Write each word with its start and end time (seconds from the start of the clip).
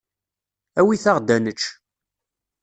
Awit-aɣ-d 0.79 1.29
ad 1.35 1.41
nečč. 1.41 1.61